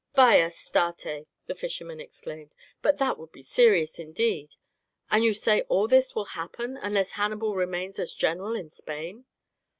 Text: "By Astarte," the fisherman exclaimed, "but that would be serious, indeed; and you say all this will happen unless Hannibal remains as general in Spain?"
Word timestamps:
"By 0.15 0.41
Astarte," 0.41 1.27
the 1.45 1.53
fisherman 1.53 1.99
exclaimed, 1.99 2.55
"but 2.81 2.97
that 2.97 3.19
would 3.19 3.31
be 3.31 3.43
serious, 3.43 3.99
indeed; 3.99 4.55
and 5.11 5.23
you 5.23 5.31
say 5.31 5.61
all 5.69 5.87
this 5.87 6.15
will 6.15 6.25
happen 6.33 6.75
unless 6.75 7.11
Hannibal 7.11 7.53
remains 7.53 7.99
as 7.99 8.15
general 8.15 8.55
in 8.55 8.71
Spain?" 8.71 9.25